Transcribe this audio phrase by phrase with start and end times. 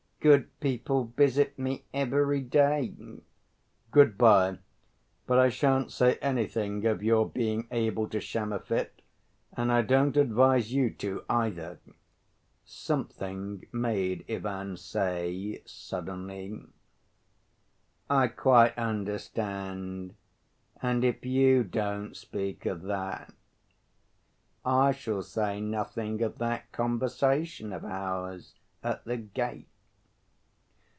[0.23, 2.93] Good people visit me every day."
[3.91, 4.59] "Good‐by.
[5.25, 9.01] But I shan't say anything of your being able to sham a fit,
[9.57, 11.79] and I don't advise you to, either,"
[12.63, 16.65] something made Ivan say suddenly.
[18.07, 20.13] "I quite understand.
[20.83, 23.33] And if you don't speak of that,
[24.63, 29.67] I shall say nothing of that conversation of ours at the gate."